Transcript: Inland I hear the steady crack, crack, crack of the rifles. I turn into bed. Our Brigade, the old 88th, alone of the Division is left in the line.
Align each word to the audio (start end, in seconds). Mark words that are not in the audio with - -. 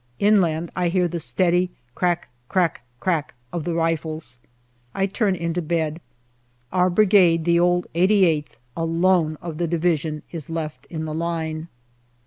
Inland 0.17 0.71
I 0.75 0.87
hear 0.87 1.07
the 1.07 1.19
steady 1.19 1.69
crack, 1.93 2.29
crack, 2.49 2.81
crack 2.99 3.35
of 3.53 3.65
the 3.65 3.75
rifles. 3.75 4.39
I 4.95 5.05
turn 5.05 5.35
into 5.35 5.61
bed. 5.61 6.01
Our 6.73 6.89
Brigade, 6.89 7.45
the 7.45 7.59
old 7.59 7.85
88th, 7.93 8.53
alone 8.75 9.37
of 9.43 9.59
the 9.59 9.67
Division 9.67 10.23
is 10.31 10.49
left 10.49 10.87
in 10.87 11.05
the 11.05 11.13
line. 11.13 11.67